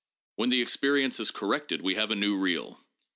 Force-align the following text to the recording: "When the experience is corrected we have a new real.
"When 0.37 0.49
the 0.49 0.63
experience 0.63 1.19
is 1.19 1.29
corrected 1.29 1.83
we 1.83 1.93
have 1.93 2.09
a 2.09 2.15
new 2.15 2.35
real. 2.35 2.83